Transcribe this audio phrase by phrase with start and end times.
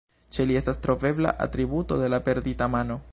[0.37, 3.01] Ĉe li estas trovebla atributo de la perdita mano.